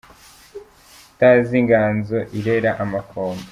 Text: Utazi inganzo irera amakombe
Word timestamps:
Utazi 1.13 1.53
inganzo 1.61 2.17
irera 2.37 2.71
amakombe 2.83 3.45